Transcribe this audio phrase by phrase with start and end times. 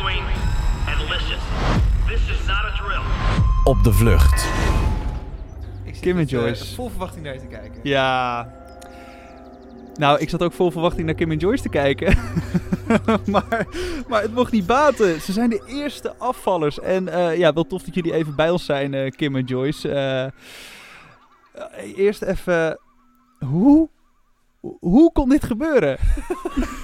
[0.00, 0.22] doing
[0.86, 1.38] and listen.
[2.08, 3.04] This is not a drill.
[3.64, 4.46] Op de vlucht.
[6.00, 6.74] Kim en eh, Joyce.
[6.74, 7.80] vol verwachting naar je te kijken.
[7.82, 8.48] Ja.
[9.94, 12.18] Nou, ik zat ook vol verwachting naar Kim en Joyce te kijken.
[13.32, 13.66] maar,
[14.08, 15.20] maar het mocht niet baten.
[15.20, 16.80] Ze zijn de eerste afvallers.
[16.80, 20.32] En eh, ja, wel tof dat jullie even bij ons zijn, eh, Kim en Joyce.
[21.96, 22.78] Eerst even...
[23.38, 23.88] Hoe?
[24.80, 25.98] Hoe kon dit gebeuren?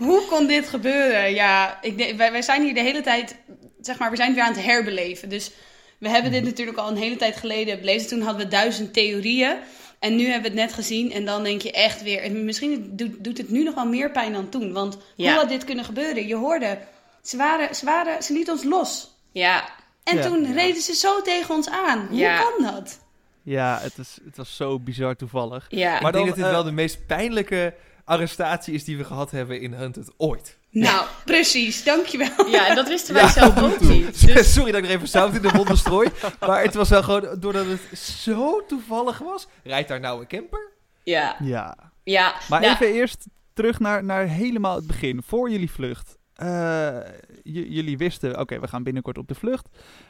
[0.00, 1.34] Hoe kon dit gebeuren?
[1.34, 3.36] Ja, ik, denk- wij, wij zijn hier de hele tijd,
[3.80, 5.28] zeg maar, we zijn weer aan het herbeleven.
[5.28, 5.50] Dus
[5.98, 8.08] we hebben dit natuurlijk al een hele tijd geleden belezen.
[8.08, 9.56] Toen hadden we duizend theorieën.
[9.98, 12.22] En nu hebben we het net gezien en dan denk je echt weer...
[12.22, 14.72] en Misschien doet, doet het nu nog wel meer pijn dan toen.
[14.72, 15.30] Want Ja.
[15.30, 16.26] hoe had dit kunnen gebeuren?
[16.26, 16.78] Je hoorde,
[17.22, 19.10] ze, waren, ze, waren, ze lieten ons los.
[19.32, 19.68] Ja,
[20.04, 20.22] En Ja.
[20.22, 22.06] toen reden ze zo tegen ons aan.
[22.10, 22.98] Hoe kan dat?
[23.42, 25.66] Ja, het, is, het was zo bizar toevallig.
[25.68, 25.88] ja.
[25.90, 27.74] Maar ik denk dan, dat dit eh, wel de meest pijnlijke
[28.10, 30.58] arrestatie is die we gehad hebben in Hunted ooit.
[30.70, 31.84] Nou, precies.
[31.84, 32.46] Dankjewel.
[32.48, 34.20] ja, en dat wisten wij zelf ook niet.
[34.26, 36.08] Dus, Sorry dat ik er even zout in de wonden strooi.
[36.40, 40.70] maar het was wel gewoon, doordat het zo toevallig was, rijdt daar nou een camper?
[41.02, 41.76] ja, Ja.
[42.04, 42.34] ja.
[42.48, 45.22] Maar Nou, even eerst terug naar, naar helemaal het begin.
[45.26, 46.18] Voor jullie vlucht.
[46.34, 46.96] Eh,
[47.42, 49.68] j- jullie wisten, oké, we gaan binnenkort op de vlucht.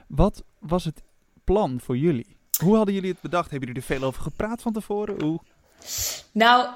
[0.09, 1.03] Wat was het
[1.45, 2.37] plan voor jullie?
[2.65, 3.51] Hoe hadden jullie het bedacht?
[3.51, 5.23] Hebben jullie er veel over gepraat van tevoren?
[5.23, 5.41] Hoe?
[6.33, 6.69] Nou,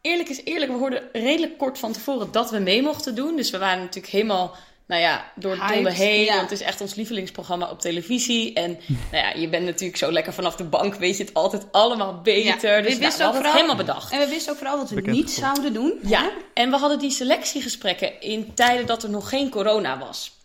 [0.00, 0.72] eerlijk is eerlijk.
[0.72, 3.36] We hoorden redelijk kort van tevoren dat we mee mochten doen.
[3.36, 6.24] Dus we waren natuurlijk helemaal, nou ja, door de tonnen heen.
[6.24, 6.36] ja.
[6.36, 8.52] Want het is echt ons lievelingsprogramma op televisie.
[8.52, 8.78] En
[9.12, 12.20] nou ja, je bent natuurlijk zo lekker vanaf de bank, weet je het altijd allemaal
[12.20, 12.70] beter.
[12.70, 14.12] Ja, we dus nou, we hadden het helemaal bedacht.
[14.12, 15.44] En we wisten ook vooral wat we Bekend niet gevoel.
[15.44, 15.98] zouden doen.
[16.02, 20.36] Ja, en we hadden die selectiegesprekken in tijden dat er nog geen corona was.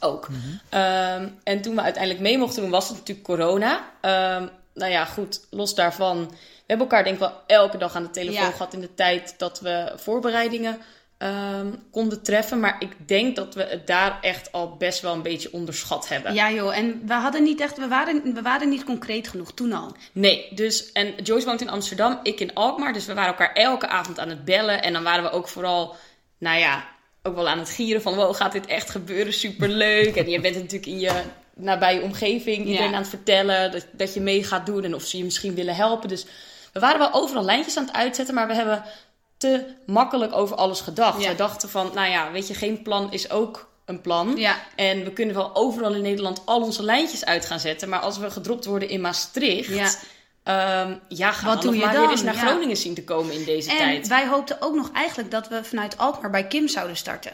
[0.00, 0.28] Ook.
[0.68, 3.90] Ehm, en toen we uiteindelijk mee mochten doen, was het natuurlijk corona.
[4.00, 6.34] Ehm, nou ja, goed, los daarvan.
[6.66, 8.50] We hebben elkaar denk ik wel elke dag aan de telefoon Ja.
[8.50, 10.78] gehad in de tijd dat we voorbereidingen
[11.18, 12.60] ehm, konden treffen.
[12.60, 16.34] Maar ik denk dat we het daar echt al best wel een beetje onderschat hebben.
[16.34, 19.72] Ja joh, en we hadden niet echt, we waren, we waren niet concreet genoeg toen
[19.72, 19.96] al.
[20.12, 22.92] Nee, dus en Joyce woont in Amsterdam, ik in Alkmaar.
[22.92, 24.82] Dus we waren elkaar elke avond aan het bellen.
[24.82, 25.96] En dan waren we ook vooral,
[26.38, 26.84] nou ja,
[27.22, 28.14] ook wel aan het gieren van...
[28.14, 29.32] wow, gaat dit echt gebeuren?
[29.32, 30.16] Superleuk.
[30.16, 31.22] en je bent natuurlijk in je
[31.54, 32.94] nabije omgeving iedereen Ja.
[32.94, 33.72] aan het vertellen...
[33.72, 36.08] Dat, dat je mee gaat doen en of ze je misschien willen helpen.
[36.08, 36.26] Dus
[36.76, 38.34] we waren wel overal lijntjes aan het uitzetten...
[38.34, 38.84] maar we hebben
[39.38, 41.22] te makkelijk over alles gedacht.
[41.22, 41.28] Ja.
[41.28, 44.36] We dachten van, nou ja, weet je, geen plan is ook een plan.
[44.36, 44.56] Ja.
[44.74, 47.88] En we kunnen wel overal in Nederland al onze lijntjes uit gaan zetten.
[47.88, 49.68] Maar als we gedropt worden in Maastricht...
[49.74, 49.90] Ja.
[50.42, 52.02] Ehm, ja, ga Wat dan doe je maar dan?
[52.02, 52.40] weer eens naar Ja.
[52.40, 54.06] Groningen zien te komen in deze En tijd.
[54.08, 57.32] wij hoopten ook nog eigenlijk dat we vanuit Alkmaar bij Kim zouden starten.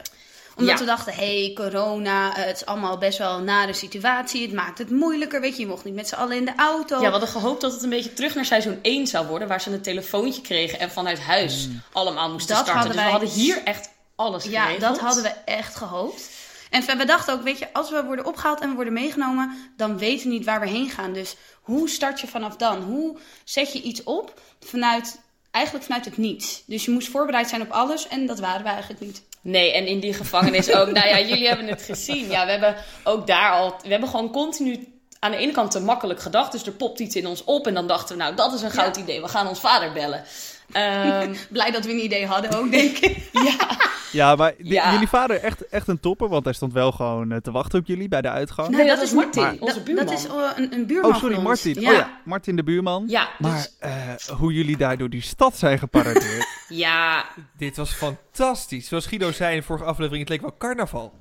[0.57, 0.81] Omdat Ja.
[0.81, 4.43] we dachten, hé, hey, corona, eh, het is allemaal best wel een nare situatie.
[4.43, 5.63] Het maakt het moeilijker, weet je.
[5.63, 6.95] Je mocht niet met z'n allen in de auto.
[6.97, 9.49] Ja, we hadden gehoopt dat het een beetje terug naar seizoen 1 zou worden.
[9.49, 12.75] Waar ze een telefoontje kregen en vanuit huis allemaal moesten Dat starten.
[12.89, 14.81] hadden dus we hadden hier echt alles Ja, geregeld.
[14.93, 16.29] dat hadden we echt gehoopt.
[16.71, 19.99] En we dachten ook, weet je, als we worden opgehaald en we worden meegenomen, dan
[19.99, 21.13] weten we niet waar we heen gaan.
[21.13, 22.83] Dus hoe start je vanaf dan?
[22.83, 25.21] Hoe zet je iets op vanuit,
[25.51, 26.63] eigenlijk vanuit het niets?
[26.67, 29.23] Dus je moest voorbereid zijn op alles en dat waren we eigenlijk niet.
[29.42, 30.91] Nee, en in die gevangenis ook.
[30.91, 32.30] nou ja, jullie hebben het gezien.
[32.30, 33.75] Ja, we hebben ook daar al...
[33.82, 34.88] We hebben gewoon continu
[35.19, 36.53] aan de ene kant te makkelijk gedacht.
[36.53, 37.66] Dus er popt iets in ons op.
[37.66, 39.20] En dan dachten we, nou, dat is een goud idee.
[39.20, 40.25] We gaan ons vader bellen.
[40.72, 43.16] Ehm, Blij dat we een idee hadden ook, denk ik.
[43.48, 43.78] ja,
[44.12, 44.93] Ja, maar Ja.
[44.93, 47.87] jullie vader echt, echt een topper, want hij stond wel gewoon eh, te wachten op
[47.87, 48.69] jullie bij de uitgang.
[48.69, 50.06] Nee, dat is Martin, Maar- onze Dat- buurman.
[50.06, 51.39] Dat is eh, een, een buurman oh, sorry.
[51.41, 51.77] Martin.
[51.77, 53.05] Oh ja, Martin de buurman.
[53.09, 53.91] Ja, Maar dus- eh,
[54.39, 56.47] hoe jullie daar door die stad zijn geparadeerd.
[56.69, 57.25] ja,
[57.56, 58.89] Dit was fantastisch.
[58.89, 61.12] Zoals Guido zei in de vorige aflevering, het leek wel carnaval.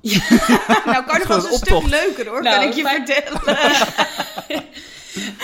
[0.84, 3.56] Nou, carnaval is een stuk leuker hoor, Nou, kan ik je maar- vertellen.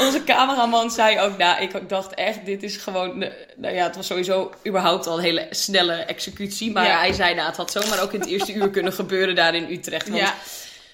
[0.00, 3.96] Onze cameraman zei ook, nou, ik dacht echt, dit is gewoon, eh, nou ja, het
[3.96, 6.72] was sowieso überhaupt al een hele snelle executie.
[6.72, 6.98] Maar Ja.
[6.98, 9.70] hij zei, nou, het had zomaar ook in het eerste uur kunnen gebeuren daar in
[9.72, 10.08] Utrecht.
[10.08, 10.34] Want Ja.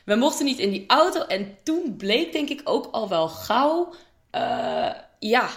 [0.04, 1.20] we mochten niet in die auto.
[1.20, 3.94] En toen bleek denk ik ook al wel gauw,
[4.30, 5.48] eh, ja,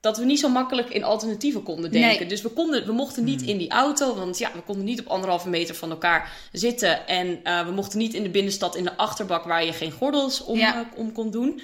[0.00, 2.18] dat we niet zo makkelijk in alternatieven konden denken.
[2.18, 2.28] Nee.
[2.28, 5.06] Dus we, konden, we mochten niet in die auto, want ja, we konden niet op
[5.06, 7.06] anderhalve meter van elkaar zitten.
[7.06, 10.44] En eh, we mochten niet in de binnenstad in de achterbak waar je geen gordels
[10.44, 10.88] om, Ja.
[10.96, 11.60] om kon doen.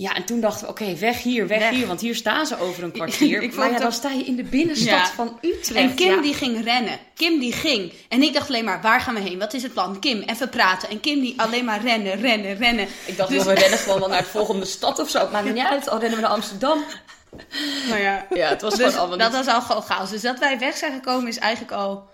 [0.00, 1.70] Ja, en toen dachten we, oké, weg hier, weg, Weg.
[1.70, 3.42] hier, want hier staan ze over een kwartier.
[3.42, 5.06] Ik maar ja, het dan ook- sta je in de binnenstad Ja.
[5.14, 5.74] van Utrecht.
[5.90, 6.20] En Kim ja.
[6.22, 6.98] die ging rennen.
[7.14, 7.92] Kim die ging.
[8.08, 9.38] En ik dacht alleen maar, waar gaan we heen?
[9.38, 9.98] Wat is het plan?
[10.00, 10.88] Kim, even praten.
[10.90, 12.88] En Kim die alleen maar rennen, rennen, rennen.
[13.06, 15.28] Ik dacht, Dus- we rennen gewoon wel naar de volgende stad of zo.
[15.32, 16.84] Maar niet uit, al rennen we naar Amsterdam.
[17.88, 20.10] Nou ja, Ja, het was dus gewoon allemaal dat niet was al gewoon chaos.
[20.10, 22.08] Dus dat wij weg zijn gekomen is eigenlijk al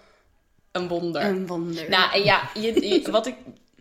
[0.72, 1.22] een wonder.
[1.24, 1.88] een wonder.
[1.88, 3.34] Nou, en ja, je, je- wat ik,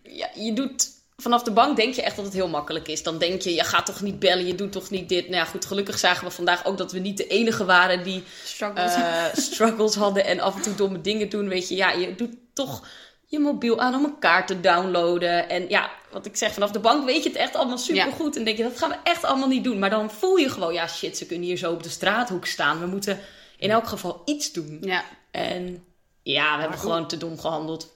[0.03, 0.89] ja, je doet
[1.23, 3.03] vanaf de bank denk je echt dat het heel makkelijk is.
[3.03, 5.23] Dan denk je, je gaat toch niet bellen, je doet toch niet dit.
[5.25, 8.23] Nou ja, goed, gelukkig zagen we vandaag ook dat we niet de enige waren die
[8.43, 8.93] Struggles.
[8.93, 11.47] eh, struggles hadden en af en toe domme dingen doen.
[11.47, 12.87] Weet je, ja, je doet toch
[13.25, 15.49] je mobiel aan om een kaart te downloaden.
[15.49, 18.35] En ja, wat ik zeg, vanaf de bank weet je het echt allemaal supergoed.
[18.35, 19.79] En denk je, dat gaan we echt allemaal niet doen.
[19.79, 22.79] Maar dan voel je gewoon, ja shit, ze kunnen hier zo op de straathoek staan.
[22.79, 23.19] We moeten
[23.57, 24.77] in elk geval iets doen.
[24.81, 25.03] Ja.
[25.31, 25.83] En
[26.23, 27.93] ja, we hebben gewoon te dom gehandeld.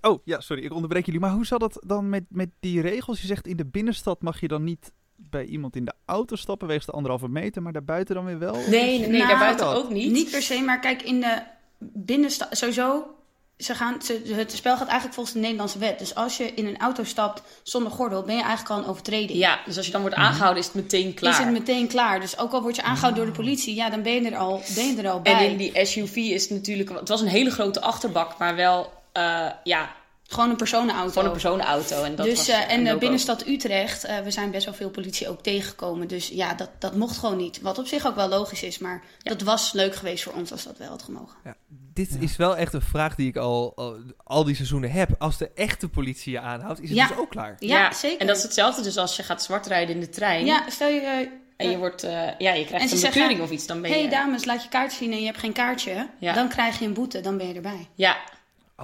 [0.00, 1.20] Oh, ja, sorry, ik onderbreek jullie.
[1.20, 3.20] Maar hoe zat dat dan met, met die regels?
[3.20, 6.68] Je zegt in de binnenstad mag je dan niet bij iemand in de auto stappen
[6.68, 8.54] wegens de anderhalve meter, maar daarbuiten dan weer wel?
[8.54, 10.12] Nee, nee, nee, Nou, daarbuiten ook niet.
[10.12, 11.42] Niet per se, maar kijk, in de
[11.78, 12.56] binnenstad...
[12.56, 13.14] Sowieso,
[13.56, 15.98] ze gaan, ze, het spel gaat eigenlijk volgens de Nederlandse wet.
[15.98, 19.38] Dus als je in een auto stapt zonder gordel, ben je eigenlijk al een overtreding.
[19.38, 21.32] Ja, dus als je dan wordt aangehouden, is het meteen klaar.
[21.32, 22.20] Is het meteen klaar.
[22.20, 24.62] Dus ook al word je aangehouden door de politie, ja, dan ben je er al,
[24.74, 25.32] ben je er al bij.
[25.32, 26.90] En in die SUV is het natuurlijk...
[26.90, 29.00] Het was een hele grote achterbak, maar wel...
[29.12, 29.90] eh, ja,
[30.26, 31.10] Gewoon een personenauto.
[31.10, 32.02] gewoon een personenauto.
[32.02, 32.98] En dat dus, was, eh, en de no-go.
[32.98, 36.08] binnenstad Utrecht, eh, we zijn best wel veel politie ook tegengekomen.
[36.08, 37.60] Dus ja, dat, dat mocht gewoon niet.
[37.60, 40.62] Wat op zich ook wel logisch is, maar dat was leuk geweest voor ons als
[40.64, 41.36] dat wel had gemogen.
[41.44, 41.56] Ja,
[41.94, 45.08] dit is wel echt een vraag die ik al, al, al die seizoenen heb.
[45.18, 47.06] Als de echte politie je aanhoudt, is het Ja.
[47.08, 47.56] dus ook klaar.
[47.58, 48.20] Ja, zeker.
[48.20, 50.44] En dat is hetzelfde dus als je gaat zwartrijden in de trein.
[50.44, 53.20] Ja, stel je, eh, En je, wordt, eh, ja, je En krijgt ze een zeggen,
[53.20, 53.66] bekeuring of iets.
[53.66, 53.96] Dan ben je...
[53.96, 56.08] hey dames, laat je kaart zien en je hebt geen kaartje.
[56.18, 56.32] Ja.
[56.32, 57.88] Dan krijg je een boete, dan ben je erbij.
[57.94, 58.16] Ja,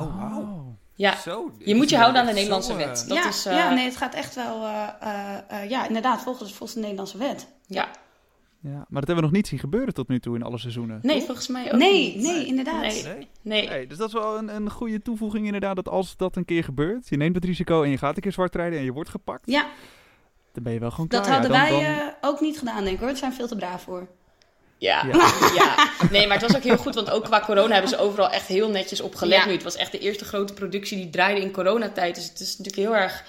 [0.00, 0.76] Oh, wauw.
[0.94, 1.16] ja.
[1.16, 1.52] Zo.
[1.58, 3.04] Je moet je houden aan de Nederlandse zo, eh, wet.
[3.08, 4.62] Dat ja, is, eh, ja, nee, het gaat echt wel...
[4.64, 7.48] eh, eh, eh, ja, inderdaad, volgens, volgens de Nederlandse wet.
[7.66, 7.88] ja.
[8.62, 10.98] Ja, maar dat hebben we nog niet zien gebeuren tot nu toe in alle seizoenen.
[11.02, 12.22] Nee, volgens mij ook Nee, niet.
[12.26, 12.80] nee, inderdaad.
[12.80, 13.02] Nee.
[13.02, 13.28] Nee?
[13.42, 13.68] Nee.
[13.68, 16.64] Nee, dus dat is wel een, een goede toevoeging inderdaad, dat als dat een keer
[16.64, 19.10] gebeurt, je neemt het risico en je gaat een keer zwart rijden en je wordt
[19.10, 19.66] gepakt, Ja,
[20.52, 21.32] dan ben je wel gewoon dat klaar.
[21.40, 23.08] hadden Ja, dan- wij dan- eh, ook niet gedaan, denk ik hoor.
[23.08, 24.08] Daar zijn we veel te braaf voor.
[24.78, 25.04] Ja.
[25.12, 25.32] Ja.
[25.54, 25.74] Ja.
[26.10, 28.46] nee, maar het was ook heel goed, want ook qua corona hebben ze overal echt
[28.46, 29.46] heel netjes op gelet Ja.
[29.46, 29.52] nu.
[29.52, 32.14] Het was echt de eerste grote productie die draaide in coronatijd.
[32.14, 33.24] Dus het is natuurlijk heel erg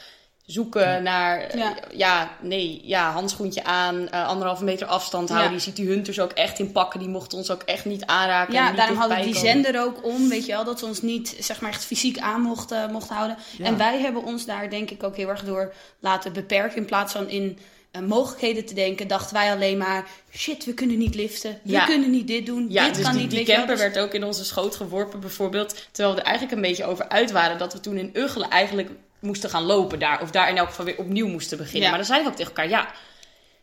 [0.45, 1.73] zoeken naar, Ja.
[1.91, 2.29] ja.
[2.41, 5.49] nee, ja, handschoentje aan, eh, anderhalve meter afstand houden.
[5.49, 5.55] Ja.
[5.57, 8.55] Je ziet die hunters ook echt in pakken, die mochten ons ook echt niet aanraken.
[8.55, 9.49] en Ja, niet daarom hadden die komen.
[9.49, 12.41] zender ook om, weet je wel, dat ze ons niet zeg maar echt fysiek aan
[12.41, 13.37] mochten, mochten houden.
[13.57, 13.65] Ja.
[13.65, 16.77] En wij hebben ons daar denk ik ook heel erg door laten beperken.
[16.77, 17.59] In plaats van in
[17.91, 21.85] eh, mogelijkheden te denken, dachten wij alleen maar, shit, we kunnen niet liften, we Ja.
[21.85, 23.31] kunnen niet dit doen, Ja, dit dus kan die, niet.
[23.31, 23.55] die wel.
[23.55, 25.87] camper Dus- werd ook in onze schoot geworpen bijvoorbeeld.
[25.91, 28.89] Terwijl we er eigenlijk een beetje over uit waren dat we toen in Uggelen eigenlijk
[29.19, 30.21] moesten gaan lopen daar.
[30.21, 31.81] Of daar in elk geval weer opnieuw moesten beginnen.
[31.83, 31.87] Ja.
[31.89, 32.91] Maar dan zeiden we ook tegen elkaar, ja,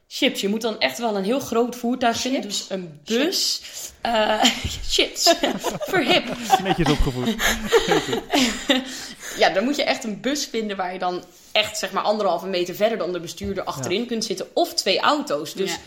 [0.09, 2.43] chips, je moet dan echt wel een heel groot voertuig vinden.
[2.43, 3.61] Dus een bus.
[4.01, 4.43] Eh
[4.89, 5.35] chips,
[5.93, 6.25] verhip.
[6.63, 7.35] Netjes opgevoed.
[9.39, 12.47] Ja, dan moet je echt een bus vinden waar je dan echt zeg maar anderhalve
[12.47, 14.47] meter verder dan de bestuurder achterin kunt zitten.
[14.53, 15.55] Of twee auto's.
[15.55, 15.79] Dus Ja.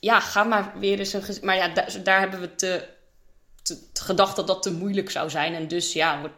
[0.00, 1.22] ja, ga maar weer eens een...
[1.42, 2.84] Maar ja, da- daar hebben we te,
[3.62, 5.54] te- te gedacht dat dat te moeilijk zou zijn.
[5.54, 6.34] En dus ja, wordt,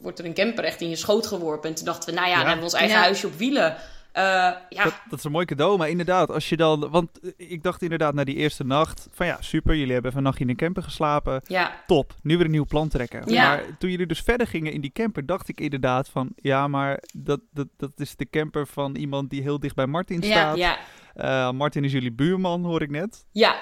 [0.00, 1.68] wordt, er een camper echt in je schoot geworpen.
[1.68, 3.76] En toen dachten we, nou ja, dan hebben we ons eigen huisje op wielen.
[4.12, 4.22] Eh,
[4.68, 6.90] ja, Dat, dat is een mooi cadeau, maar inderdaad, als je dan...
[6.90, 10.26] Want ik dacht inderdaad na die eerste nacht van ja, super, jullie hebben even een
[10.26, 11.40] nachtje in een camper geslapen.
[11.46, 13.22] ja, Top, nu weer een nieuw plan trekken.
[13.32, 13.48] Ja.
[13.48, 16.30] Maar toen jullie dus verder gingen in die camper, dacht ik inderdaad van...
[16.36, 20.20] Ja, maar dat, dat, dat is de camper van iemand die heel dicht bij Martin
[20.20, 20.56] Ja, staat.
[20.56, 20.76] ja,
[21.14, 23.24] Eh, Martin is jullie buurman, hoor ik net.
[23.32, 23.54] ja.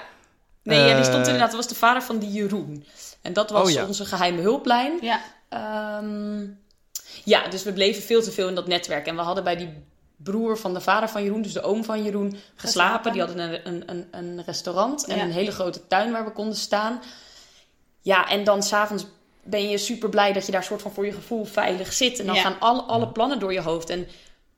[0.63, 1.23] Nee, ja, die stond Eh.
[1.25, 2.85] inderdaad, dat was de vader van die Jeroen.
[3.21, 3.85] En dat was Oh, ja.
[3.85, 4.97] onze geheime hulplijn.
[5.01, 6.45] Ja, Ehm,
[7.23, 9.07] ja, dus we bleven veel te veel in dat netwerk.
[9.07, 9.69] En we hadden bij die
[10.23, 13.11] broer van de vader van Jeroen, dus de oom van Jeroen, geslapen.
[13.11, 15.23] Die hadden een, een, een, restaurant en Ja.
[15.23, 17.01] een hele grote tuin waar we konden staan.
[18.01, 19.05] Ja, en dan s'avonds
[19.43, 22.19] ben je super blij dat je daar soort van voor je gevoel veilig zit.
[22.19, 22.41] En dan Ja.
[22.41, 23.89] gaan alle, alle plannen door je hoofd.
[23.89, 24.07] En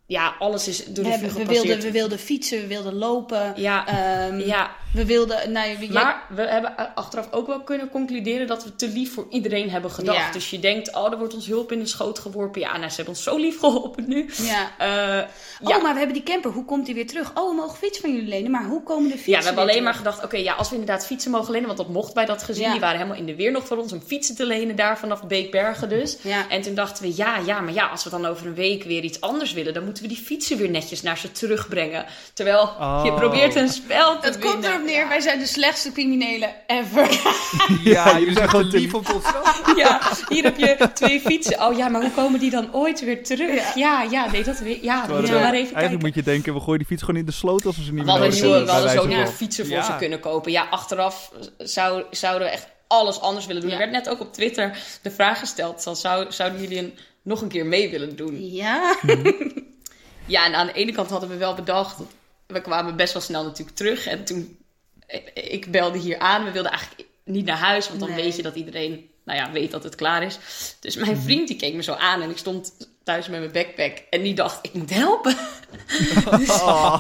[0.06, 1.64] ja, alles is door we, de we, gepasseerd.
[1.64, 3.54] wilden, we wilden fietsen, we wilden lopen.
[3.56, 8.48] Ja, Ehm, ja, We wilden, nou, jij- maar we hebben achteraf ook wel kunnen concluderen
[8.48, 10.18] dat we te lief voor iedereen hebben gedacht.
[10.18, 10.32] Ja.
[10.32, 12.62] Dus je denkt, oh, er wordt ons hulp in de schoot geworpen.
[12.62, 14.30] Ja, nou, ze hebben ons zo lief geholpen nu.
[14.38, 14.72] ja.
[14.78, 15.28] Eh,
[15.62, 15.78] Oh, ja.
[15.78, 16.52] maar we hebben die camper.
[16.52, 17.32] Hoe komt die weer terug?
[17.34, 18.52] Oh, we mogen fiets van jullie lenen.
[18.52, 20.70] Maar hoe komen de fietsen ja, we hebben weer alleen maar gedacht, oké, ja, als
[20.70, 22.64] we inderdaad fietsen mogen lenen, want dat mocht bij dat gezin.
[22.64, 22.72] Ja.
[22.72, 25.28] Die waren helemaal in de weer nog voor ons om fietsen te lenen daar vanaf
[25.28, 26.18] Beekbergen dus.
[26.22, 26.50] Ja.
[26.50, 29.04] En toen dachten we, ja, ja, maar ja, als we dan over een week weer
[29.04, 32.06] iets anders willen, dan moeten we die fietsen weer netjes naar ze terugbrengen.
[32.34, 32.60] Terwijl
[33.04, 33.16] je Oh.
[33.16, 34.83] probeert een spel te Het komt winnen.
[34.84, 37.10] Neer, wij zijn de slechtste criminelen ever.
[37.94, 39.76] Ja, jullie zijn gewoon lief te ontsnappen.
[39.84, 41.62] Ja, hier heb je twee fietsen.
[41.66, 43.76] Oh ja, maar hoe komen die dan ooit weer terug?
[43.76, 45.08] Ja, ja, nee, dat weet Ja, Ja.
[45.08, 46.00] maar even Eigenlijk kijken.
[46.00, 48.06] moet je denken, we gooien die fiets gewoon in de sloot als we ze niet
[48.06, 48.52] meer nodig hebben.
[48.66, 49.34] we hadden bij zo wijze nieuwe van.
[49.36, 49.84] fietsen voor Ja.
[49.84, 50.52] ze kunnen kopen.
[50.52, 53.72] Ja, achteraf zou, zouden we echt alles anders willen doen.
[53.72, 53.76] Ja.
[53.80, 57.48] Er werd net ook op Twitter de vraag gesteld: zou, zouden jullie een, nog een
[57.48, 58.52] keer mee willen doen?
[58.52, 58.96] Ja.
[60.26, 61.98] Ja, en aan de ene kant hadden we wel bedacht.
[62.48, 64.08] We kwamen best wel snel natuurlijk terug.
[64.08, 64.58] En toen,
[65.34, 66.44] ik- belde hier aan.
[66.44, 68.24] We wilden eigenlijk niet naar huis, want dan Nee.
[68.24, 70.38] weet je dat iedereen, nou ja, weet dat het klaar is.
[70.80, 73.98] Dus mijn vriend die keek me zo aan en ik stond thuis met mijn backpack.
[74.10, 75.36] En die dacht, ik moet helpen.
[76.38, 76.60] dus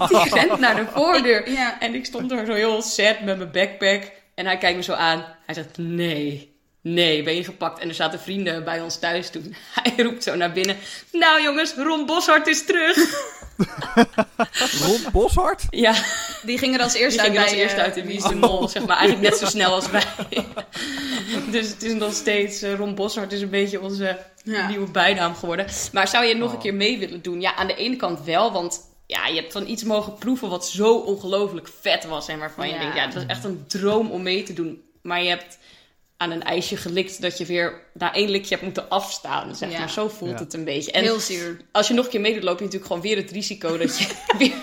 [0.10, 1.52] die rent naar de voordeur.
[1.52, 1.80] Ja.
[1.80, 4.12] En ik stond er zo heel sad met mijn backpack.
[4.36, 5.26] En hij kijkt me zo aan.
[5.46, 6.53] Hij zegt, nee,
[6.84, 7.80] Nee, ben je gepakt?
[7.80, 9.56] En er zaten vrienden bij ons thuis toen.
[9.84, 10.78] Hij roept zo naar binnen.
[11.12, 12.98] Nou jongens, Ron Boshart is terug.
[14.86, 15.62] Ron Boshart?
[15.70, 15.94] Ja,
[16.44, 18.24] Die ging er als eerste die uit als bij, eerste eh, uit in Wie is
[18.24, 18.68] de Mol.
[18.68, 20.04] Zeg maar eigenlijk net zo snel als wij.
[21.52, 22.62] dus het is nog steeds...
[22.62, 24.68] eh, Ron Boshart is een beetje onze Ja.
[24.68, 25.66] nieuwe bijnaam geworden.
[25.92, 27.42] Maar zou je nog een keer mee willen doen?
[27.42, 28.92] Ja, aan de ene kant wel, want...
[29.08, 32.28] Ja, je hebt van iets mogen proeven wat zo ongelooflijk vet was.
[32.28, 34.82] En waarvan je denkt, ja, het was echt een droom om mee te doen.
[35.02, 35.58] Maar je hebt
[36.24, 39.56] aan een ijsje gelikt dat je weer na één likje hebt moeten afstaan.
[39.56, 39.80] Zeg Ja.
[39.80, 40.38] maar, zo voelt Ja.
[40.44, 40.92] het een beetje.
[40.92, 41.58] En Heel zuur.
[41.72, 44.08] als je nog een keer meedoet, loop je natuurlijk gewoon weer het risico dat je
[44.38, 44.54] weer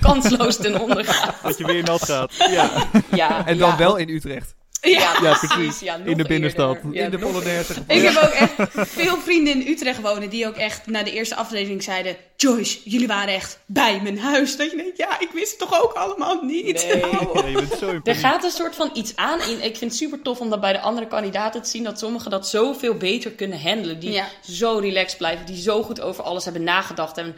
[0.00, 1.42] kansloos ten onder gaat.
[1.42, 2.34] Dat je weer nat gaat.
[2.50, 3.76] Ja, Ja, En dan ja.
[3.76, 4.54] wel in Utrecht.
[4.80, 5.80] Ja, Ja, precies.
[5.80, 6.78] Ja, In de binnenstad.
[6.92, 7.72] Ja, in de Polonaise.
[7.86, 8.52] Ik heb ook echt
[8.90, 12.16] veel vrienden in Utrecht wonen die ook echt na de eerste aflevering zeiden...
[12.36, 14.56] Joyce, jullie waren echt bij mijn huis.
[14.56, 16.86] Dat je denkt, ja, ik wist het toch ook allemaal niet.
[16.86, 16.96] Nee.
[17.52, 19.40] Je bent zo in Er gaat een soort van iets aan.
[19.40, 19.56] in.
[19.64, 21.84] Ik vind het super tof om dat bij de andere kandidaten te zien.
[21.84, 23.98] Dat sommigen dat zoveel beter kunnen handelen.
[24.00, 24.26] Die Ja.
[24.50, 25.46] zo relaxed blijven.
[25.46, 27.18] Die zo goed over alles hebben nagedacht.
[27.18, 27.36] En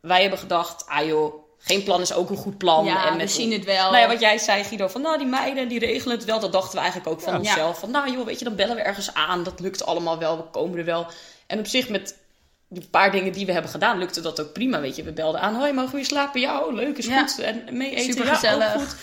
[0.00, 1.34] wij hebben gedacht, ah joh,
[1.64, 2.84] geen plan is ook een goed plan.
[2.84, 3.90] Ja, en we met zien het wel.
[3.90, 6.40] Nou ja, wat jij zei Guido, van nou die meiden die regelen het wel.
[6.40, 7.38] Dat dachten we eigenlijk ook van Ja.
[7.38, 7.78] onszelf.
[7.78, 9.42] Van nou joh, weet je, dan bellen we ergens aan.
[9.42, 11.06] Dat lukt allemaal wel, we komen er wel.
[11.46, 12.16] En op zich met
[12.68, 14.80] die paar dingen die we hebben gedaan, lukte dat ook prima.
[14.80, 16.40] Weet je, we belden aan, hoi, mogen we hier slapen?
[16.40, 17.20] Ja, oh, leuk, is Ja.
[17.26, 17.38] goed.
[17.38, 18.58] En mee eten, Supergezellig.
[18.74, 18.96] ja, ook goed.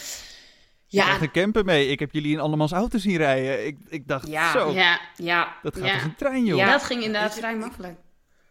[0.92, 1.08] Ja.
[1.08, 1.88] Ja, een camper mee.
[1.88, 3.66] Ik heb jullie in andermans auto zien rijden.
[3.66, 4.51] Ik, ik dacht, Ja.
[4.51, 5.56] zo, Ja, ja.
[5.62, 5.94] dat gaat Ja.
[5.94, 6.58] als een trein, joh.
[6.58, 6.72] Ja.
[6.72, 7.98] dat ging inderdaad vrij makkelijk.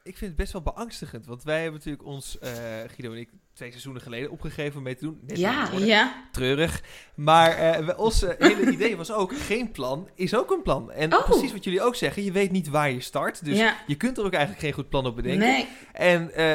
[0.09, 1.27] Ik vind het best wel beangstigend.
[1.27, 2.50] Want wij hebben natuurlijk ons, eh,
[2.95, 5.21] Guido en ik, twee seizoenen geleden opgegeven om mee te doen.
[5.27, 5.69] Net Ja.
[5.79, 6.83] Ja, Treurig.
[7.15, 10.91] Maar eh, we- ons eh, hele idee was ook, geen plan is ook een plan.
[10.91, 11.25] En Oh.
[11.25, 13.45] precies wat jullie ook zeggen, je weet niet waar je start.
[13.45, 13.77] Dus Ja.
[13.87, 15.47] je kunt er ook eigenlijk geen goed plan op bedenken.
[15.49, 15.67] nee.
[15.93, 16.55] En eh,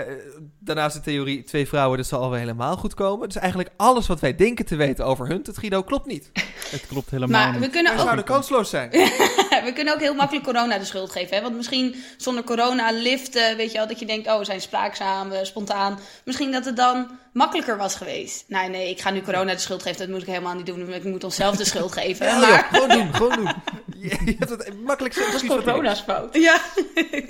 [0.60, 3.28] daarnaast de theorie, twee vrouwen, dat zal alweer helemaal goed komen.
[3.28, 6.32] Dus eigenlijk alles wat wij denken te weten over hun, het Guido, klopt niet.
[6.74, 7.70] Het klopt helemaal Maar we niet.
[7.72, 8.90] kunnen, We ook, zouden kansloos zijn.
[9.66, 11.36] we kunnen ook heel makkelijk corona de schuld geven.
[11.36, 11.42] Hè?
[11.42, 15.32] Want misschien zonder corona liften, weet je wel, dat je denkt, oh, we zijn spraakzaam,
[15.32, 16.00] eh, spontaan.
[16.26, 18.44] Misschien dat het dan makkelijker was geweest.
[18.48, 20.00] Nee, nee, ik ga nu corona de schuld geven.
[20.00, 20.94] Dat moet ik helemaal niet doen.
[20.94, 22.26] Ik moet onszelf de schuld geven.
[22.26, 23.54] Ja, maar, joh, gewoon doen, gewoon doen.
[23.98, 26.34] Je, je hebt het makkelijk dat is corona's fout.
[26.36, 26.62] ja.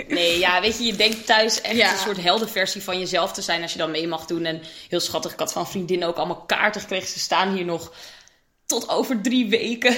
[0.08, 1.91] Nee, ja, weet je, je denkt thuis echt Ja.
[1.91, 4.46] een soort heldenversie van jezelf te zijn als je dan mee mag doen.
[4.46, 7.08] En heel schattig, ik had van vriendinnen ook allemaal kaarten gekregen.
[7.08, 7.93] Ze staan hier nog
[8.65, 9.96] tot over drie weken.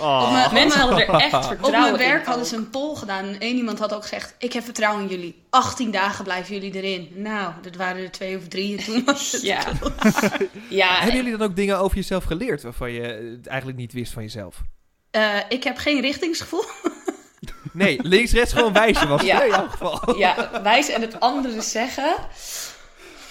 [0.00, 0.22] Oh.
[0.26, 2.26] Op mijn- Mensen op hadden er echt Op vertrouwen mijn werk in.
[2.28, 3.24] hadden ze een poll gedaan.
[3.24, 5.42] En één iemand had ook gezegd: Ik heb vertrouwen in jullie.
[5.50, 7.08] 18 dagen blijven jullie erin.
[7.14, 8.76] Nou, dat waren er twee of drie.
[8.78, 9.42] En toen was het.
[9.42, 9.60] Ja.
[10.68, 13.02] ja, Hebben jullie dan ook dingen over jezelf geleerd waarvan je
[13.38, 14.56] het eigenlijk niet wist van jezelf?
[15.10, 16.64] Eh, ik heb geen richtingsgevoel.
[17.72, 19.42] Nee, links, rechts gewoon wijzen was Ja.
[19.42, 20.16] in jouw geval.
[20.18, 22.14] ja, wijzen en het andere zeggen.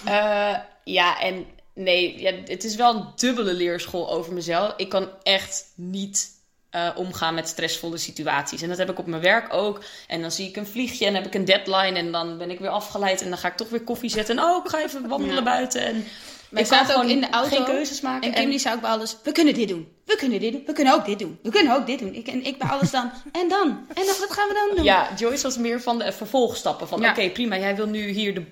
[0.04, 0.54] Eh,
[0.84, 4.72] ja, en nee, ja, het is wel een dubbele leerschool over mezelf.
[4.76, 6.28] Ik kan echt niet
[6.74, 8.62] eh, omgaan met stressvolle situaties.
[8.62, 9.80] En dat heb ik op mijn werk ook.
[10.06, 11.98] En dan zie ik een vliegje en heb ik een deadline.
[11.98, 13.22] En dan ben ik weer afgeleid.
[13.22, 14.38] En dan ga ik toch weer koffie zetten.
[14.38, 15.42] En oh, ik ga even wandelen Ja.
[15.42, 15.84] buiten.
[15.84, 16.04] En
[16.48, 17.56] Wij ik zaten ook gewoon in de auto.
[17.56, 18.28] geen keuzes maken.
[18.32, 19.88] En Kim die zei ook bij alles: We kunnen dit doen.
[20.04, 20.62] We kunnen dit doen.
[20.66, 21.38] We kunnen ook dit doen.
[21.42, 22.14] We kunnen ook dit doen.
[22.14, 23.10] Ik, en ik bij alles dan.
[23.40, 23.68] En dan?
[23.94, 24.84] En dan, wat gaan we dan doen?
[24.84, 26.88] Ja, Joyce was meer van de vervolgstappen.
[26.88, 27.10] Van Ja.
[27.10, 28.44] oké, prima, jij wil nu hier de,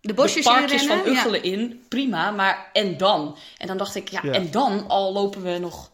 [0.00, 1.04] De bosjes de parkjes inrennen.
[1.04, 1.18] van Ja.
[1.20, 1.82] Uggelen in.
[1.88, 3.36] Prima, maar en dan?
[3.58, 4.32] En dan dacht ik, ja, Ja.
[4.32, 5.90] en dan al lopen we nog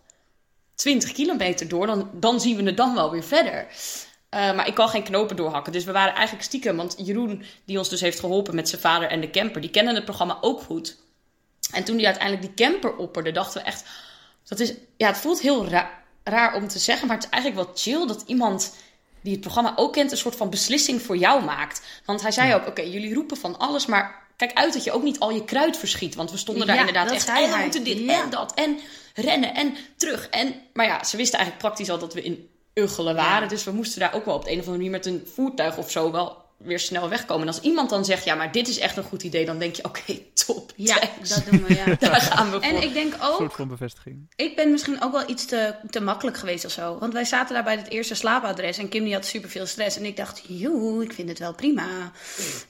[0.75, 1.87] 20 kilometer door.
[1.87, 3.67] Dan, dan zien we het dan wel weer verder.
[4.29, 5.73] Eh, maar ik kan geen knopen doorhakken.
[5.73, 6.77] Dus we waren eigenlijk stiekem.
[6.77, 9.95] Want Jeroen, die ons dus heeft geholpen met zijn vader en de camper, die kennen
[9.95, 10.97] het programma ook goed.
[11.73, 13.85] En toen die uiteindelijk die camper opperde, dachten we echt.
[14.49, 17.65] Dat is, ja, het voelt heel ra- raar om te zeggen, maar het is eigenlijk
[17.65, 18.75] wel chill dat iemand
[19.21, 21.83] die het programma ook kent, een soort van beslissing voor jou maakt.
[22.05, 25.03] Want hij zei ook: Oké, jullie roepen van alles, maar kijk uit dat je ook
[25.03, 26.15] niet al je kruid verschiet.
[26.15, 27.29] Want we stonden daar Ja, inderdaad echt.
[27.29, 27.63] En we hij.
[27.63, 28.23] moeten dit Ja.
[28.23, 28.55] en dat.
[28.55, 28.79] En
[29.15, 30.29] rennen en terug.
[30.29, 33.43] En, maar ja, ze wisten eigenlijk praktisch al dat we in Uggelen waren.
[33.43, 33.49] Ja.
[33.49, 35.77] Dus we moesten daar ook wel op de een of andere manier met een voertuig
[35.77, 37.43] of zo wel weer snel wegkomen.
[37.49, 39.75] En als iemand dan zegt: Ja, maar dit is echt een goed idee, dan denk
[39.77, 40.03] je: Oké,
[40.47, 40.73] top.
[40.77, 41.29] Ja, thanks.
[41.29, 41.85] dat doen we, ja.
[42.11, 42.83] Daar gaan we En voor.
[42.83, 44.33] ik denk Een ook, soort van bevestiging.
[44.37, 46.99] ik ben misschien ook wel iets te, te makkelijk geweest of zo.
[46.99, 49.97] Want wij zaten daar bij het eerste slaapadres en Kim die had superveel stress.
[49.97, 51.87] En ik dacht, joe, ik vind het wel prima.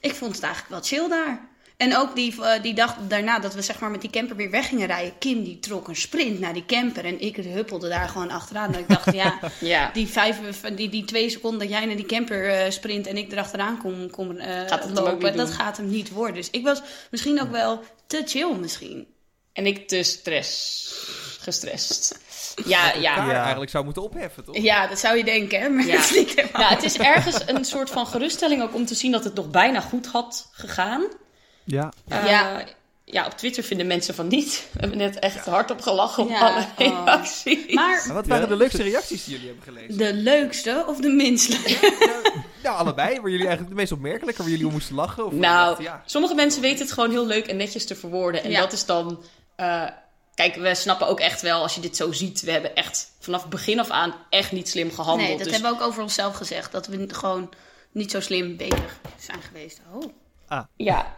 [0.01, 1.53] Ik vond het eigenlijk wel chill daar.
[1.77, 4.51] En ook die, eh, die dag daarna dat we zeg maar met die camper weer
[4.51, 5.19] weg gingen rijden.
[5.19, 8.75] Kim die trok een sprint naar die camper en ik huppelde daar gewoon achteraan.
[8.75, 9.91] En ik dacht, ja, Ja.
[9.93, 10.37] die, vijf,
[10.75, 14.11] die, die twee seconden dat jij naar die camper eh, sprint en ik erachteraan kom,
[14.11, 15.57] kom eh, Gaat het hem ook lopen, dat doen.
[15.57, 16.35] gaat hem niet worden.
[16.35, 19.07] Dus ik was misschien ook wel te chill misschien.
[19.53, 20.93] En ik te stress.
[21.41, 22.19] Gestrest.
[22.67, 23.31] Ja, ja.
[23.41, 24.57] Eigenlijk zou moeten opheffen, toch?
[24.57, 25.69] Ja, dat zou je denken, hè?
[25.69, 25.97] Maar Ja.
[25.97, 26.61] dat is niet helemaal.
[26.63, 29.51] Ja, het is ergens een soort van geruststelling ook om te zien dat het nog
[29.51, 31.03] bijna goed had gegaan.
[31.65, 32.65] Ja, Eh, Ja.
[33.05, 34.69] ja, op Twitter vinden mensen van niet.
[34.73, 37.05] We hebben net echt hardop gelachen op Ja, alle oh.
[37.05, 37.75] reacties.
[37.75, 38.49] Maar Maar wat waren Ja.
[38.49, 39.99] de leukste reacties die jullie hebben gelezen?
[39.99, 42.33] de leukste of de minst leuke?
[42.63, 43.21] Nou, allebei.
[43.21, 45.27] Waar jullie eigenlijk de meest opmerkelijke, waar jullie om moesten lachen?
[45.27, 46.03] Of Nou, dacht, ja.
[46.07, 48.43] sommige mensen weten het gewoon heel leuk en netjes te verwoorden.
[48.45, 48.61] En Ja.
[48.61, 49.23] dat is dan...
[49.57, 49.85] eh,
[50.35, 52.41] kijk, we snappen ook echt wel, als je dit zo ziet...
[52.41, 55.29] We hebben echt vanaf het begin af aan echt niet slim gehandeld.
[55.29, 56.73] Nee, dat dus hebben we ook over onszelf gezegd.
[56.73, 57.51] Dat we gewoon
[57.93, 59.81] niet zo slim bezig zijn geweest.
[59.93, 60.13] Oh.
[60.77, 61.15] ja,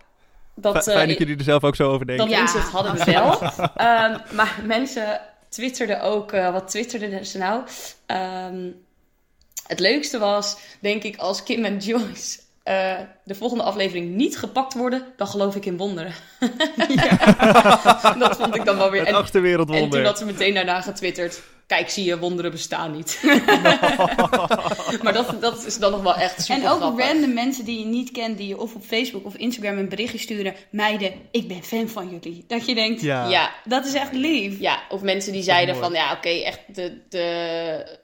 [0.56, 2.28] dat, eh, Fijn dat jullie er zelf ook zo over denken.
[2.28, 3.40] dat Ja, inzicht hadden we wel.
[3.76, 6.32] Ehm, maar mensen twitterden ook...
[6.32, 7.62] eh, wat twitterden ze nou?
[8.06, 8.70] Ehm,
[9.66, 12.38] het leukste was, denk ik, als Kim en Joyce...
[12.66, 16.12] eh, de volgende aflevering niet gepakt worden, dan geloof ik in wonderen.
[18.18, 19.00] dat vond ik dan wel weer.
[19.00, 19.08] Het
[19.76, 21.42] En, en toen had ze meteen daarna getwitterd.
[21.66, 23.20] Kijk, zie je, wonderen bestaan niet.
[25.02, 27.06] maar dat, dat is dan nog wel echt super En ook grappig.
[27.06, 30.18] random mensen die je niet kent, die je of op Facebook of Instagram een berichtje
[30.18, 30.54] sturen.
[30.70, 32.44] Meiden, ik ben fan van jullie.
[32.46, 33.28] Dat je denkt, Ja.
[33.28, 34.60] Ja, dat is echt lief.
[34.60, 35.92] ja, of mensen die zeiden van...
[35.92, 37.98] Ja, oké, echt de, de,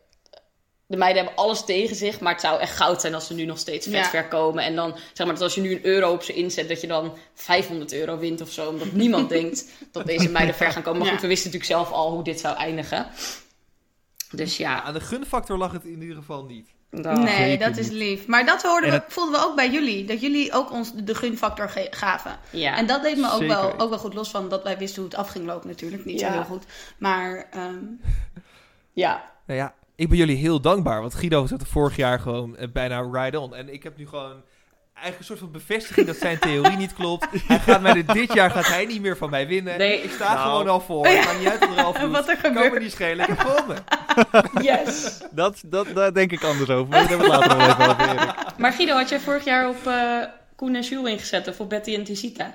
[0.92, 2.20] de meiden hebben alles tegen zich.
[2.20, 4.04] Maar het zou echt goud zijn als ze nu nog steeds vet Ja.
[4.10, 4.64] ver komen.
[4.64, 6.68] En dan, zeg maar, dat als je nu een euro op ze inzet...
[6.68, 8.68] dat je dan 500 euro wint of zo.
[8.68, 10.98] Omdat niemand denkt dat deze meiden ver gaan komen.
[10.98, 11.12] Maar Ja.
[11.12, 13.06] goed, we wisten natuurlijk zelf al hoe dit zou eindigen.
[14.30, 16.68] Dus ja, Aan de gunfactor lag het in ieder geval niet.
[16.90, 18.26] nee, dat is lief.
[18.26, 20.04] Maar dat hoorden we, voelden we ook bij jullie.
[20.04, 22.38] Dat jullie ook ons de gunfactor gaven.
[22.50, 22.76] ja.
[22.76, 23.46] En dat deed me ook Zeker.
[23.56, 26.04] wel, ook wel goed los van dat wij wisten hoe het af ging lopen natuurlijk.
[26.04, 26.26] Niet Ja.
[26.26, 26.64] zo heel goed.
[26.98, 27.84] Maar ehm,
[28.92, 31.00] ja, Nou ja, ik ben jullie heel dankbaar.
[31.00, 33.54] Want Guido zat er vorig jaar gewoon eh, bijna ride on.
[33.54, 34.42] En ik heb nu gewoon
[34.94, 37.26] eigenlijk een soort van bevestiging dat zijn theorie niet klopt.
[37.48, 39.78] Hij gaat mij dit, dit jaar gaat hij niet meer van mij winnen.
[39.78, 40.02] Nee.
[40.02, 40.48] Ik sta Nou.
[40.50, 41.06] gewoon al voor.
[41.06, 42.82] Het maakt niet uit wat er al wat er Kan me gebeurt.
[42.82, 43.28] niet schelen.
[43.28, 43.84] Ik heb gewonnen.
[44.68, 45.20] yes.
[45.30, 46.88] Dat, dat, daar denk ik anders over.
[46.88, 48.58] Maar daar hebben we het later nog even over, Erik.
[48.58, 50.18] Maar Guido, had jij vorig jaar op eh,
[50.56, 51.48] Koen en Jules ingezet?
[51.48, 52.54] Of op Betty en Tisita?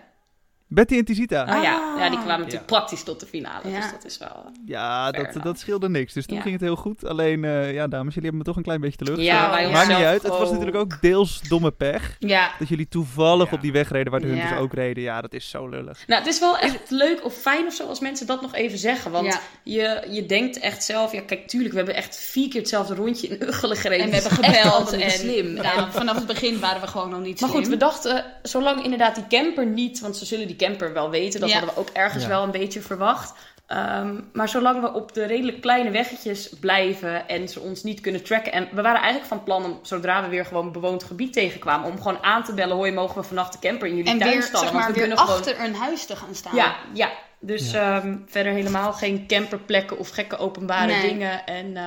[0.69, 1.43] Betty en Tisita.
[1.43, 1.95] Ah, ja.
[1.97, 2.77] Ja, die kwamen natuurlijk Ja.
[2.77, 3.69] praktisch tot de finale.
[3.69, 3.75] Ja.
[3.81, 4.51] Dus dat is wel...
[4.65, 5.43] Ja, dat, enough.
[5.43, 6.13] dat scheelde niks.
[6.13, 6.41] Dus toen Ja.
[6.41, 7.05] ging het heel goed.
[7.05, 9.39] Alleen, eh, ja, dames, jullie hebben me toch een klein beetje teleurgesteld.
[9.39, 10.21] Ja, wij Maakt Maakt niet uit.
[10.23, 12.15] Het was natuurlijk ook deels domme pech.
[12.19, 13.55] ja, Dat jullie toevallig Ja.
[13.55, 14.33] op die weg reden waar de Ja.
[14.33, 15.03] hunters ook reden.
[15.03, 16.07] Ja, dat is zo lullig.
[16.07, 18.77] Nou, het is wel echt leuk of fijn of zo als mensen dat nog even
[18.77, 19.11] zeggen.
[19.11, 19.39] Want Ja.
[19.63, 21.11] je, je denkt echt zelf...
[21.11, 24.03] Ja, kijk, tuurlijk, we hebben echt vier keer hetzelfde rondje in Uggelen gereden.
[24.05, 24.91] en we hebben gebeld.
[24.91, 25.53] En slim.
[25.53, 27.61] nou, vanaf het begin waren we gewoon nog niet maar slim.
[27.61, 29.99] goed, we dachten, zolang inderdaad die camper niet...
[29.99, 31.39] Want ze zullen die camper wel weten.
[31.39, 31.55] Dat Ja.
[31.57, 32.29] hadden we ook ergens Ja.
[32.29, 33.33] wel een beetje verwacht.
[33.67, 38.23] Ehm, maar zolang we op de redelijk kleine weggetjes blijven en ze ons niet kunnen
[38.23, 38.51] tracken.
[38.51, 41.97] En we waren eigenlijk van plan om, zodra we weer gewoon bewoond gebied tegenkwamen, om
[41.97, 44.41] gewoon aan te bellen: hoi, mogen we vannacht de camper in jullie en tuin weer,
[44.41, 44.59] stallen?
[44.67, 45.39] zeg Want maar, we weer kunnen gewoon.
[45.41, 46.55] achter een huis te gaan staan.
[46.55, 47.09] Ja, ja.
[47.39, 51.01] Dus ehm, verder helemaal geen camperplekken of gekke openbare Nee.
[51.09, 51.45] dingen.
[51.45, 51.83] En eh,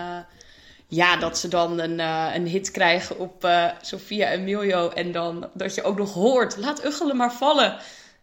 [0.89, 4.89] ja, dat ze dan een, eh, een hit krijgen op eh Sofia en Miljo.
[4.89, 7.77] En dan dat je ook nog hoort, laat Uggelen maar vallen.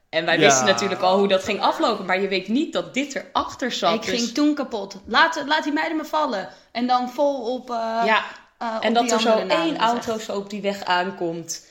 [0.10, 0.46] En wij Ja.
[0.46, 2.06] wisten natuurlijk al hoe dat ging aflopen.
[2.06, 3.93] Maar je weet niet dat dit erachter zat.
[3.93, 4.96] Ik Dus- ging toen kapot.
[5.06, 6.50] Laat, laat die meiden me vallen.
[6.72, 7.70] En dan vol op.
[7.70, 8.24] eh, ja,
[8.58, 11.65] eh, op en dat die er zo één auto echt- zo op die weg aankomt.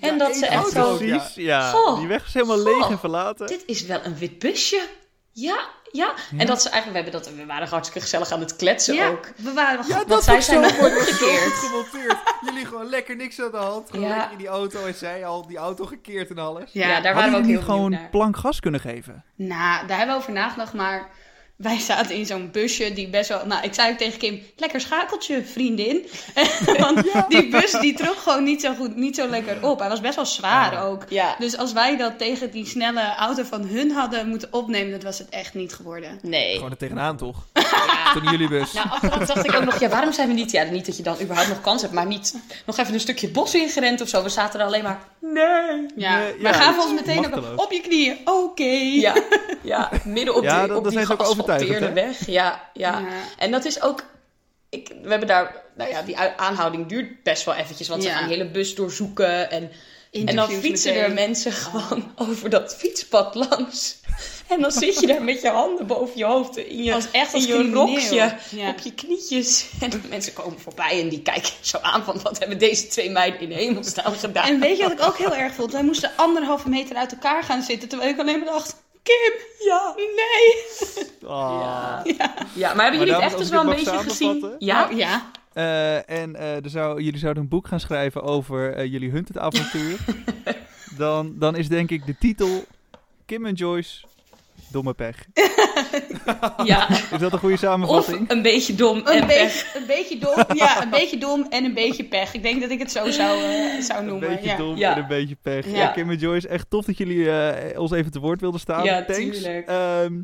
[0.00, 0.96] En Ja, dat ze echt zo...
[0.96, 1.70] Precies, ja.
[1.70, 1.98] Goh.
[1.98, 3.46] Die weg is helemaal leeg en verlaten.
[3.46, 4.80] Dit is wel een wit busje.
[5.38, 5.58] Ja,
[5.92, 6.12] ja.
[6.38, 7.04] En dat ze eigenlijk...
[7.06, 9.30] We, hebben dat, we waren hartstikke gezellig aan het kletsen Ja, ook.
[9.36, 10.92] we waren Ja, Want dat zij zijn nog mooi.
[10.96, 11.52] Omgekeerd.
[11.52, 12.16] gemonteerd.
[12.44, 13.90] Jullie gewoon lekker niks aan de hand.
[13.90, 14.12] Gewoon Ja.
[14.14, 14.84] lekker in die auto.
[14.86, 16.70] En zij al die auto gekeerd en alles.
[16.72, 18.08] Ja, Ja, daar waren Hadden we ook heel niet gewoon naar.
[18.10, 19.24] plank gas kunnen geven?
[19.34, 21.08] Nou, daar hebben we over nagedacht, maar
[21.56, 23.46] wij zaten in zo'n busje die best wel...
[23.46, 26.06] Nou, ik zei ook tegen Kim, lekker schakeltje, vriendin.
[26.78, 29.78] Want die bus die trok gewoon niet zo goed, niet zo lekker op.
[29.78, 31.04] Hij was best wel zwaar ook.
[31.08, 31.36] Ja.
[31.38, 35.18] Dus als wij dat tegen die snelle auto van hun hadden moeten opnemen, dat was
[35.18, 36.18] het echt niet geworden.
[36.22, 36.54] Nee.
[36.54, 37.46] Gewoon er tegenaan toch?
[37.86, 38.12] Ja.
[38.12, 38.72] Toen jullie bus.
[38.72, 40.50] Nou, achteraf dacht ik ook nog, ja, waarom zijn we niet...
[40.50, 42.34] Ja, niet dat je dan überhaupt nog kans hebt, maar niet
[42.66, 44.22] nog even een stukje bos ingerend of zo.
[44.22, 44.98] We zaten er alleen maar...
[45.32, 45.86] Nee.
[45.96, 47.64] Ja, Nee, maar ja, gaven ons meteen ook machteloos.
[47.64, 48.18] op je knieën.
[48.24, 48.62] Oké.
[48.92, 49.14] Ja,
[49.62, 52.26] ja, midden op Ja, dat- op dat die zijn ze ook geasfalteerde weg.
[52.26, 53.06] Ja, ja, Ja.
[53.38, 54.04] En dat is ook...
[54.70, 55.62] Ik, we hebben daar...
[55.76, 57.88] Nou ja, die aanhouding duurt best wel eventjes.
[57.88, 59.50] Want ze gaan de hele bus doorzoeken.
[59.50, 59.70] En,
[60.12, 61.08] en dan fietsen meteen.
[61.08, 64.00] er mensen gewoon over dat fietspad langs.
[64.56, 66.56] En dan zit je daar met je handen boven je hoofd.
[66.56, 68.36] In je, Als echt als in je rokje.
[68.50, 68.68] Ja.
[68.68, 69.68] Op je knietjes.
[69.80, 72.20] En de mensen komen voorbij en die kijken zo aan van...
[72.22, 74.48] Wat hebben deze twee meiden in de hemelsnaam gedaan?
[74.48, 75.72] En weet je wat ik ook heel erg vond?
[75.72, 78.84] Wij moesten anderhalve meter uit elkaar gaan zitten, terwijl ik alleen maar dacht...
[79.02, 79.32] Kim,
[79.66, 81.06] ja, nee.
[81.30, 82.00] Ah.
[82.04, 82.34] Ja.
[82.54, 84.54] ja, maar hebben jullie het echt als dus wel een beetje gezien?
[84.58, 84.80] Ja?
[84.80, 85.30] Nou, ja.
[85.52, 89.98] Eh, en eh, er zou, jullie zouden een boek gaan schrijven over eh, jullie Hunted-avontuur.
[90.96, 92.64] dan, dan is denk ik de titel
[93.26, 94.06] Kim en Joyce
[94.72, 95.16] domme pech.
[96.64, 96.88] Ja.
[96.90, 98.30] Is dat een goede Of samenvatting?
[98.30, 99.36] een beetje dom en Een, pech.
[99.36, 100.56] beetje, een beetje dom.
[100.56, 102.34] Ja, een beetje dom en een beetje pech.
[102.34, 104.28] Ik denk dat ik het zo zou, eh, zou Een noemen.
[104.28, 104.56] beetje ja.
[104.56, 104.92] dom Ja.
[104.96, 105.66] en een beetje pech.
[105.66, 105.72] Ja.
[105.76, 105.86] Ja.
[105.88, 108.84] Kim en Joyce, echt tof dat jullie eh, ons even te woord wilden staan.
[108.84, 109.20] Ja, Thanks.
[109.40, 109.68] tuurlijk.
[109.68, 110.14] Ehm,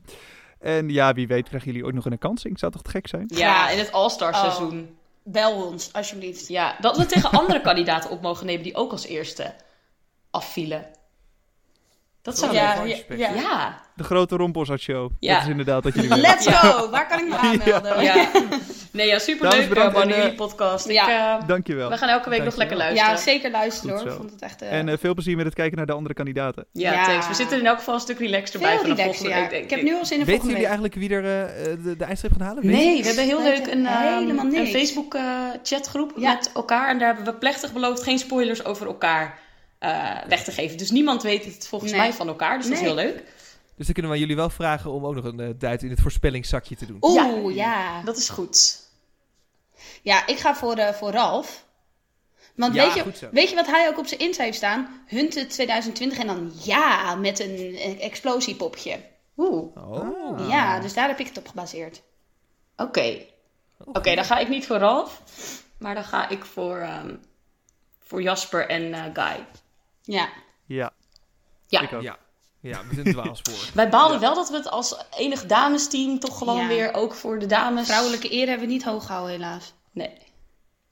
[0.60, 2.58] en ja, wie weet krijgen jullie ooit nog een herkansing.
[2.58, 3.24] Zou toch te gek zijn?
[3.26, 4.40] Ja, in het All-Star Oh.
[4.40, 4.96] seizoen.
[5.24, 6.48] Bel ons, alsjeblieft.
[6.48, 9.54] Ja, dat we tegen andere kandidaten op mogen nemen die ook als eerste
[10.30, 10.84] afvielen.
[12.22, 13.34] Dat zou Ja, leuk ja, ja.
[13.34, 13.80] Ja.
[13.96, 15.10] De grote Rompelzat Show.
[15.20, 15.34] Ja.
[15.34, 16.16] Dat is inderdaad wat jullie.
[16.28, 16.90] Let's go!
[16.90, 18.02] Waar kan ik me aanmelden?
[18.02, 18.28] ja.
[18.92, 20.86] Nee, ja, Dames, superleuk bedankt man, en, jullie eh, podcast.
[20.86, 21.38] Ik, ja.
[21.40, 21.90] eh, Dankjewel.
[21.90, 23.10] we gaan elke week nog lekker luisteren.
[23.12, 24.12] Ja, zeker luisteren Goed hoor.
[24.12, 24.62] Ik vond het echt...
[24.62, 26.64] eh, En eh, veel plezier met het kijken naar de andere kandidaten.
[26.72, 27.04] Ja, Ja.
[27.06, 27.28] thanks.
[27.28, 29.50] We zitten in elk geval een stuk relaxter bij veel vanaf relaxer, volgende ja.
[29.50, 30.90] week, denk Ik heb nu al zin in Weten volgende jullie week.
[30.92, 32.62] eigenlijk wie er eh, eh, de, de eindstreep gaat halen?
[32.66, 32.76] Weet je?
[32.84, 34.66] Nee, we hebben heel Weten leuk een, ehm, een.
[34.66, 35.22] Facebook eh,
[35.62, 36.32] chatgroep Ja.
[36.32, 36.88] met elkaar.
[36.88, 39.38] En daar hebben we plechtig beloofd geen spoilers over elkaar
[39.82, 40.76] eh, weg te geven.
[40.78, 42.00] Dus niemand weet het volgens Nee.
[42.00, 42.56] mij van elkaar.
[42.58, 43.24] Dus dat is heel leuk.
[43.76, 46.00] Dus dan kunnen we jullie wel vragen om ook nog een uh, duit in het
[46.00, 46.96] voorspellingszakje te doen.
[47.00, 48.02] Oeh, ja.
[48.02, 48.80] Dat is goed.
[50.02, 51.64] Ja, ik ga voor, eh, voor Ralf.
[52.56, 55.02] Want Ja, weet, je, weet je wat hij ook op zijn Insta heeft staan?
[55.06, 59.00] Hunted 2020 en dan ja, met een, een explosiepopje.
[59.36, 60.48] Oeh, Oh.
[60.48, 62.02] Ja, dus daar heb ik het op gebaseerd.
[62.76, 63.16] oké.
[63.84, 65.22] Oké, dan ga ik niet voor Ralf.
[65.78, 67.14] Maar dan ga ik voor, ehm,
[68.00, 69.46] voor Jasper en eh, Guy.
[70.02, 70.28] Ja.
[70.66, 70.92] Ja,
[71.66, 71.80] Ja.
[71.80, 72.02] ik ook.
[72.02, 72.16] Ja.
[72.60, 73.68] ja, met een dwaalspoor.
[73.74, 76.66] Wij baalden wel dat we het als enig damesteam toch gewoon Ja.
[76.66, 77.86] weer ook voor de dames...
[77.86, 79.72] Vrouwelijke eer hebben we niet hoog gehouden, helaas.
[79.92, 80.12] Nee.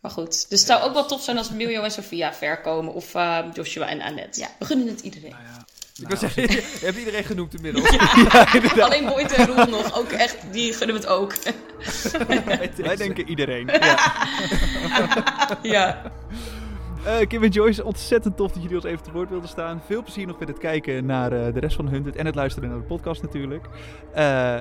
[0.00, 0.48] Maar goed.
[0.48, 2.92] Dus het zou ook wel tof zijn als Miljo en Sofia ver komen.
[2.94, 4.40] Of eh, Joshua en Annette.
[4.40, 4.48] Ja.
[4.58, 5.34] We gunnen het iedereen.
[6.00, 7.88] Ik wil zeggen, je hebt iedereen genoemd inmiddels.
[8.80, 9.94] Alleen Boyd en Roel nog.
[9.98, 11.34] Ook echt, die gunnen we het ook.
[12.76, 13.66] Wij denken iedereen.
[13.66, 13.98] Ja.
[15.62, 16.12] ja.
[17.04, 19.82] Eh, Kim en Joyce, ontzettend tof dat jullie ons even te woord wilden staan.
[19.86, 22.68] Veel plezier nog met het kijken naar eh, de rest van Hunted en het luisteren
[22.68, 23.66] naar de podcast natuurlijk.
[24.14, 24.54] Eh,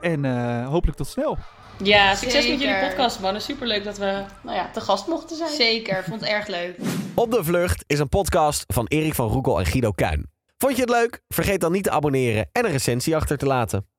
[0.00, 1.38] en eh, hopelijk tot snel.
[1.82, 3.42] Ja, succes met jullie podcast, mannen.
[3.42, 5.50] Superleuk dat we nou ja, te gast mochten zijn.
[5.50, 6.76] Zeker, vond het erg leuk.
[7.14, 10.30] Op de Vlucht is een podcast van Erik van Roekel en Guido Kuin.
[10.58, 11.20] Vond je het leuk?
[11.28, 13.93] Vergeet dan niet te abonneren en een recensie achter te laten.